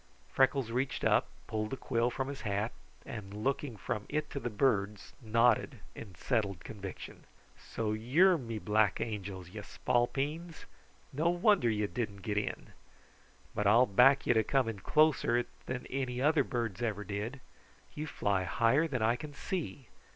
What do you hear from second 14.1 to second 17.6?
you to come closer it than any other birds ever did.